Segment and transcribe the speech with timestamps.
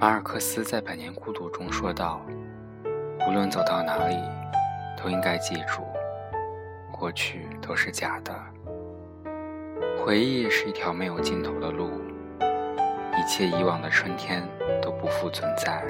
[0.00, 2.22] 马尔克斯在《百年孤独》中说道
[3.28, 4.16] ：“无论走到哪里，
[4.96, 5.82] 都应该记住，
[6.90, 8.34] 过去都是假的。
[9.98, 11.90] 回忆是一条没有尽头的路，
[12.40, 14.42] 一切以往的春天
[14.80, 15.84] 都不复存在。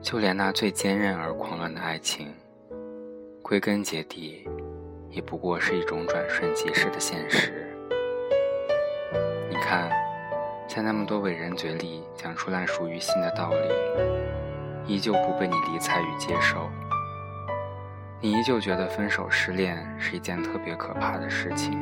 [0.00, 2.32] 就连那最坚韧而狂乱的爱情，
[3.42, 4.48] 归根结底，
[5.10, 7.76] 也不过是一种转瞬即逝的现实。
[9.50, 9.90] 你看。”
[10.74, 13.58] 在那么多伟人嘴里讲出烂熟于心的道理，
[14.86, 16.66] 依旧不被你理睬与接受。
[18.22, 21.72] 你依旧觉得分手失恋是一件特别可怕的事情，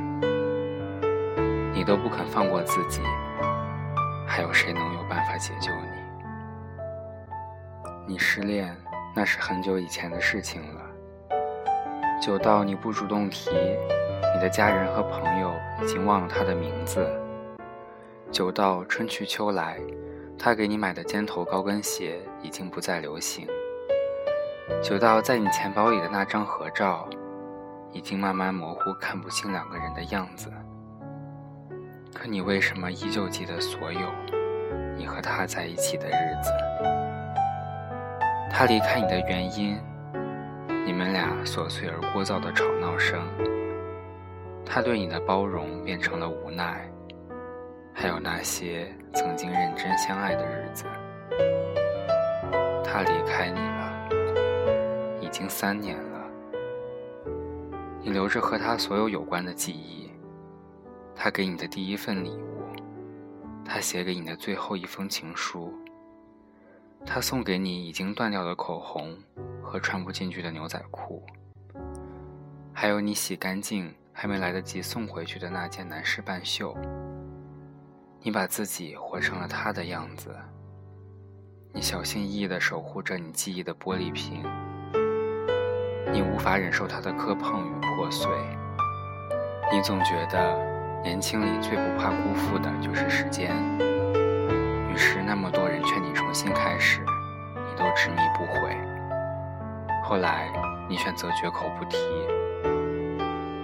[1.73, 3.01] 你都不肯放过自己，
[4.27, 5.89] 还有谁能有办法解救你？
[8.09, 8.77] 你失恋
[9.15, 10.81] 那是很久以前的事情了，
[12.21, 13.53] 久到你不主动提，
[14.35, 17.09] 你的家人和朋友已经忘了他的名字。
[18.33, 19.81] 久到春去秋来，
[20.39, 23.45] 他给你买的尖头高跟鞋已经不再流行。
[24.81, 27.09] 久到在你钱包里的那张合照，
[27.93, 30.49] 已经慢慢模糊，看不清两个人的样子。
[32.15, 34.01] 可你为什么依旧记得所有
[34.97, 36.51] 你和他在一起的日子？
[38.49, 39.77] 他离开你的原因，
[40.87, 43.21] 你们俩琐碎而聒噪的吵闹声，
[44.65, 46.89] 他对你的包容变成了无奈。
[47.93, 50.85] 还有那些曾经认真相爱的日子，
[52.85, 56.27] 他离开你了，已经三年了。
[58.03, 60.11] 你留着和他所有有关的记忆，
[61.15, 62.63] 他给你的第一份礼物，
[63.65, 65.75] 他写给你的最后一封情书，
[67.05, 69.15] 他送给你已经断掉的口红
[69.63, 71.23] 和穿不进去的牛仔裤，
[72.73, 76.75] 还有你洗干净还没来得及送回去的那件男士半袖。
[78.23, 80.29] 你把自己活成了他的样子，
[81.73, 84.45] 你小心翼翼地守护着你记忆的玻璃瓶，
[86.13, 88.31] 你无法忍受它的磕碰与破碎，
[89.73, 90.55] 你总觉得
[91.03, 93.57] 年轻里最不怕辜负的就是时间，
[94.93, 97.01] 于是那么多人劝你重新开始，
[97.55, 98.77] 你都执迷不悔。
[100.05, 100.53] 后来
[100.91, 101.97] 你选择绝口不提，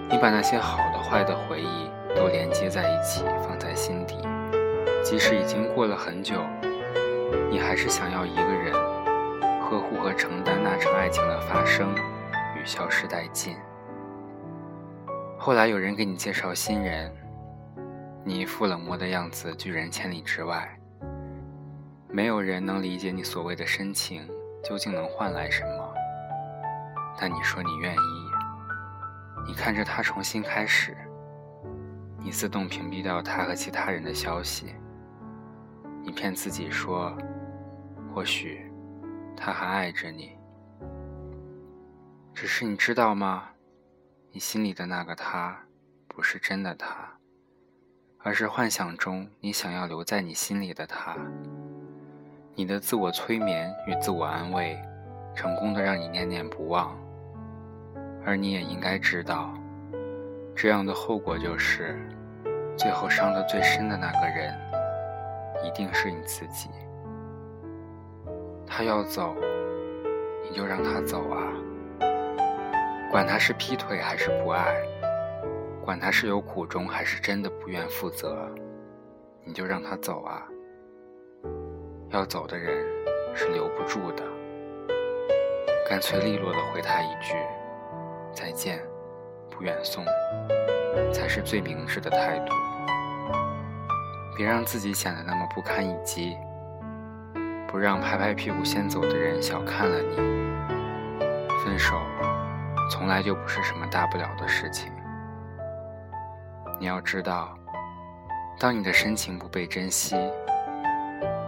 [0.09, 4.17] 你把那些好的坏的回忆都连接在一起，放在心底。
[5.09, 6.45] 即使已经过了很久，
[7.49, 8.73] 你还是想要一个人
[9.63, 11.95] 呵护和承担那场爱情的发生
[12.57, 13.57] 与消失殆尽。
[15.39, 17.09] 后来有人给你介绍新人，
[18.25, 20.69] 你一副冷漠的样子拒人千里之外。
[22.09, 24.29] 没有人能理解你所谓的深情
[24.65, 25.95] 究竟能换来什么，
[27.17, 28.31] 但你说你愿意。
[29.47, 30.97] 你看着他重新开始，
[32.19, 34.75] 你自动屏蔽掉他和其他人的消息。
[36.07, 37.13] 你骗自己说，
[38.15, 38.71] 或许
[39.37, 40.39] 他还爱着你，
[42.33, 43.49] 只是你知道吗？
[44.31, 45.59] 你心里的那个他，
[46.07, 47.13] 不是真的他，
[48.19, 51.17] 而是幻想中你想要留在你心里的他。
[52.55, 54.81] 你的自我催眠与自我安慰，
[55.35, 56.97] 成功的让你念念不忘，
[58.25, 59.53] 而你也应该知道，
[60.55, 61.99] 这样的后果就是，
[62.79, 64.66] 最后伤得最深的那个人。
[65.67, 66.71] 一定是你自己。
[68.67, 69.35] 他要走，
[70.49, 71.53] 你就让他走啊。
[73.11, 74.77] 管他是劈腿还是不爱，
[75.85, 78.37] 管他是有苦衷还是真的不愿负责，
[79.45, 80.47] 你就让他走啊。
[82.11, 82.85] 要走的人
[83.35, 84.23] 是留不住的，
[85.89, 87.35] 干脆利落的回他一句
[88.33, 88.81] 再见，
[89.51, 90.05] 不远送，
[91.13, 92.55] 才是最明智的态度。
[94.37, 96.37] 别让自己显得那么不堪一击，
[97.67, 100.17] 不让拍拍屁股先走的人小看了你。
[101.65, 101.97] 分手
[102.91, 104.93] 从来就不是什么大不了的事情。
[106.79, 107.57] 你要知道，
[108.61, 110.15] 当你的深情不被珍惜，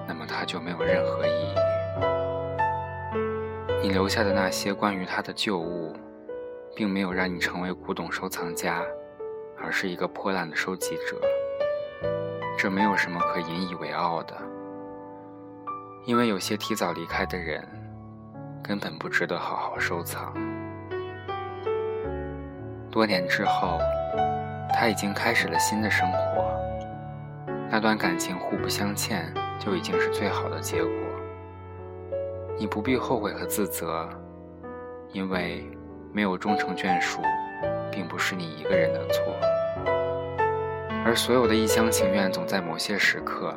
[0.07, 1.55] 那么它就没有任何意义。
[3.83, 5.95] 你留下的那些关于他的旧物，
[6.75, 8.83] 并没有让你成为古董收藏家，
[9.63, 11.21] 而是一个破烂的收集者。
[12.61, 14.37] 这没有什么可引以为傲的，
[16.07, 17.65] 因为有些提早离开的人，
[18.65, 20.35] 根本不值得好好收藏。
[22.91, 23.79] 多年之后，
[24.75, 26.53] 他已经开始了新的生活，
[27.71, 30.93] 那段感情互不相欠，就已经是最好的结果。
[32.59, 34.09] 你不必后悔和自责，
[35.13, 35.65] 因为
[36.13, 37.23] 没有终成眷属，
[37.93, 39.23] 并不是你一个人的错。
[41.09, 43.57] 而所有的一厢情愿，总在某些时刻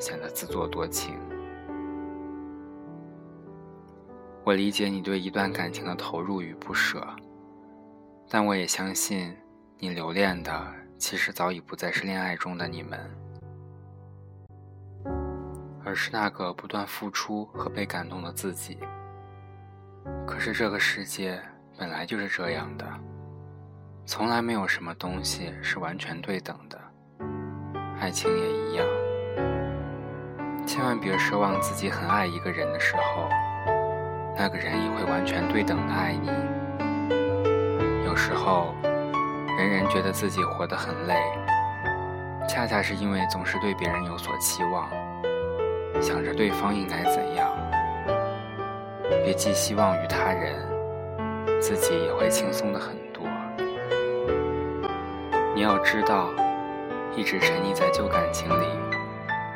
[0.00, 1.14] 显得自作多情。
[4.42, 7.06] 我理解你对一段感情的投入与不舍，
[8.28, 9.32] 但我也相信，
[9.78, 12.98] 你留恋的其实早已不再是恋爱中的你们，
[15.84, 18.76] 而是那个不断付出和被感动的自己。
[20.26, 21.40] 可是这个世界
[21.78, 22.84] 本来就是这样的，
[24.04, 26.76] 从来没有什么东西是完全对等的，
[28.00, 28.86] 爱情也一样。
[30.66, 33.28] 千万别奢望自己很爱一个人的时候。
[34.40, 36.30] 那个人也会完全对等的爱你。
[38.06, 38.72] 有时候，
[39.58, 41.16] 人人觉得自己活得很累，
[42.48, 44.88] 恰恰是因为总是对别人有所期望，
[46.00, 47.50] 想着对方应该怎样。
[49.24, 50.54] 别寄希望于他人，
[51.60, 53.26] 自己也会轻松的很多。
[55.52, 56.28] 你要知道，
[57.18, 58.64] 一直沉溺在旧感情里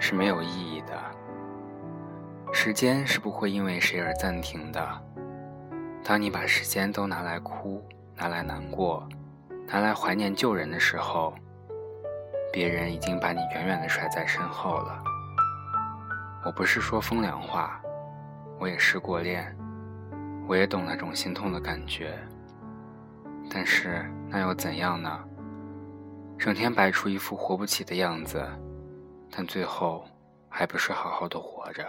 [0.01, 1.01] 是没有意义的。
[2.53, 4.85] 时间是不会因为谁而暂停的。
[6.03, 7.81] 当你把时间都拿来哭、
[8.17, 9.09] 拿来难过、
[9.69, 11.33] 拿来怀念旧人的时候，
[12.53, 15.01] 别人已经把你远远的甩在身后了。
[16.45, 17.81] 我不是说风凉话，
[18.59, 19.57] 我也失过恋，
[20.49, 22.19] 我也懂那种心痛的感觉。
[23.49, 25.25] 但是那又怎样呢？
[26.43, 28.45] 整天摆出一副活不起的样子，
[29.31, 30.05] 但最后
[30.49, 31.89] 还不是好好的活着。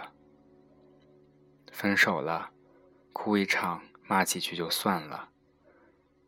[1.72, 2.48] 分手了，
[3.12, 5.28] 哭一场，骂几句就算了。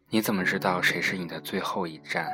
[0.09, 2.29] 你怎么知道谁是你的最后一站？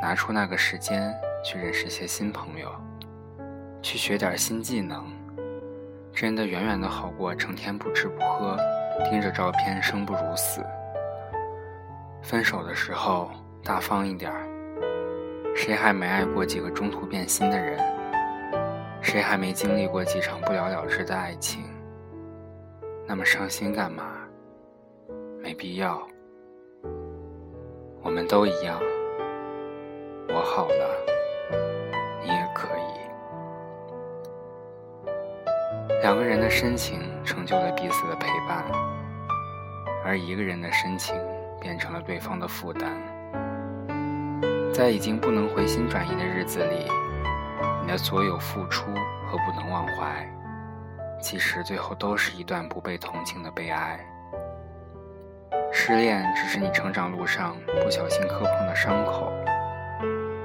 [0.00, 1.14] 拿出那个时间
[1.44, 2.72] 去认识些新朋友，
[3.82, 5.04] 去学点新技能，
[6.14, 8.56] 真的远远的好过成天不吃不喝，
[9.04, 10.64] 盯着照片生不如死。
[12.22, 13.30] 分手的时候
[13.62, 14.48] 大方一点儿，
[15.54, 17.78] 谁还没爱过几个中途变心的人？
[19.02, 21.62] 谁还没经历过几场不了了之的爱情？
[23.06, 24.04] 那么伤心干嘛？
[25.42, 26.00] 没必要。
[28.02, 28.80] 我们都一样。
[30.28, 30.96] 我好了，
[32.22, 32.80] 你也可以。
[36.02, 38.64] 两个人的深情成就了彼此的陪伴，
[40.04, 41.14] 而一个人的深情
[41.60, 42.90] 变成了对方的负担。
[44.72, 46.90] 在已经不能回心转意的日子里。
[47.82, 48.86] 你的所有付出
[49.26, 50.26] 和不能忘怀，
[51.20, 53.98] 其实最后都是一段不被同情的悲哀。
[55.72, 59.32] 失恋只是你成长路上不小心磕碰的伤口，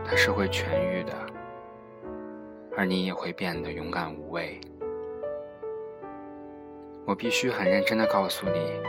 [0.03, 1.13] 它是会痊愈的，
[2.75, 4.59] 而你也会变得勇敢无畏。
[7.05, 8.81] 我必须很认真的告诉你，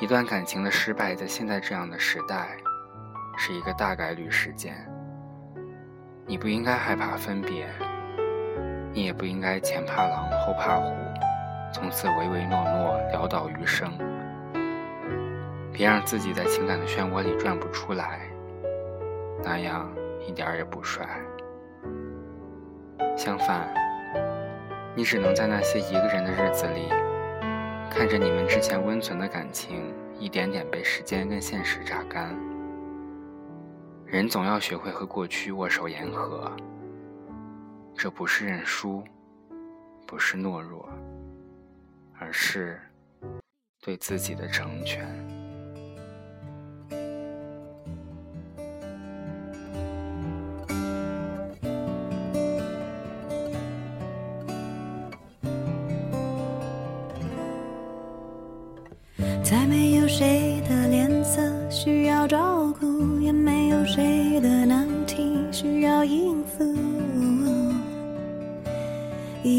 [0.00, 2.56] 一段感情的失败，在现在这样的时代，
[3.36, 4.74] 是一个大概率事件。
[6.26, 7.68] 你不应该害怕分别，
[8.92, 10.94] 你也不应该前怕狼后怕虎，
[11.72, 13.92] 从此唯唯诺诺潦倒余生。
[15.72, 18.20] 别让自己在情感的漩涡里转不出来，
[19.42, 19.92] 那样
[20.26, 21.04] 一点也不帅。
[23.16, 23.68] 相反，
[24.94, 26.88] 你只能在那些一个人的日子里，
[27.90, 32.34] 看着你们之前温存的感情一点点被时间跟现实榨干。
[34.14, 36.48] 人总要学会和过去握手言和，
[37.96, 39.02] 这不是认输，
[40.06, 40.88] 不是懦弱，
[42.16, 42.80] 而是
[43.80, 45.04] 对自己的成全。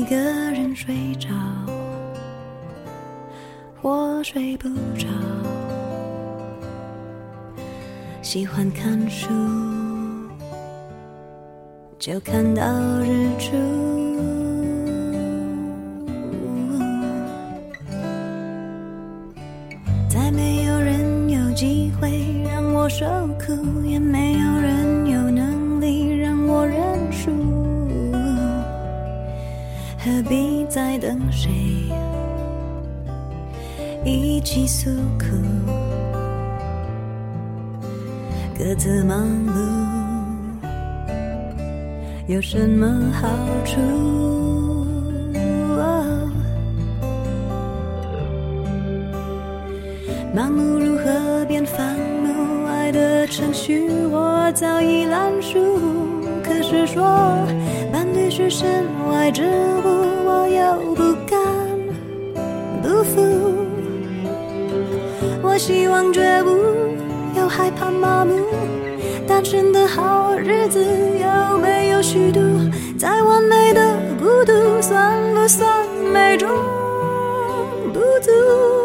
[0.06, 1.30] 个人睡着
[3.82, 5.08] 或睡不着，
[8.22, 9.28] 喜欢看书
[11.98, 12.64] 就看到
[13.00, 13.25] 日
[31.46, 31.54] 谁
[34.04, 35.26] 一起诉苦？
[38.58, 39.60] 各自忙碌
[42.26, 43.28] 有什么好
[43.64, 43.80] 处？
[50.34, 52.66] 忙碌如何变烦怒？
[52.66, 55.60] 爱的程序我早已烂熟，
[56.44, 57.04] 可是说
[57.92, 61.16] 伴侣是身外之物，我又不
[65.42, 68.34] 我希望觉悟，又害怕麻木。
[69.28, 72.40] 单纯的好日子有没有虚度？
[72.98, 75.68] 再完美的孤独，算不算
[76.14, 76.50] 美中
[77.94, 78.85] 不足？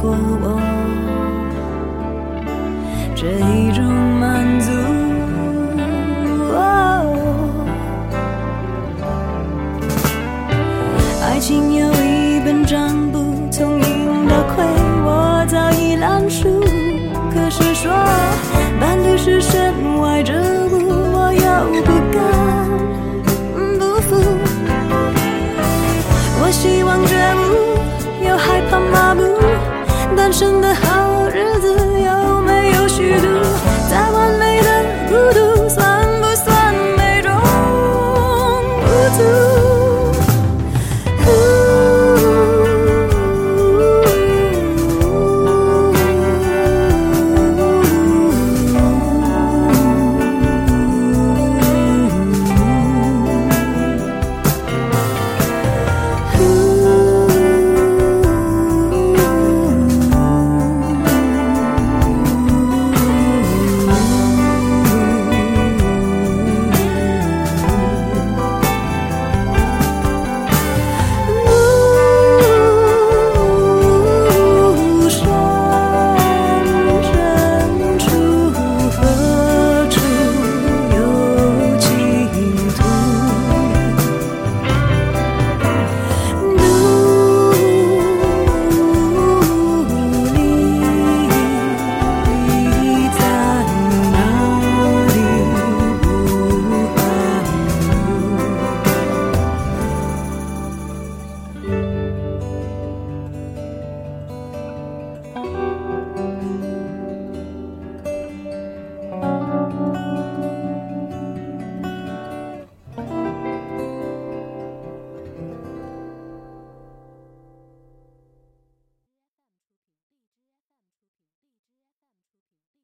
[0.00, 0.58] 过我
[3.14, 3.89] 这一种。